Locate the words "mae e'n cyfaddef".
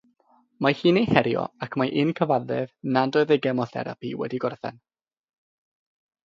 1.81-2.71